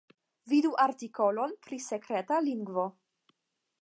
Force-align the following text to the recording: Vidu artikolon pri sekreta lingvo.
Vidu 0.53 0.71
artikolon 0.85 1.53
pri 1.67 1.81
sekreta 1.91 2.39
lingvo. 2.47 2.87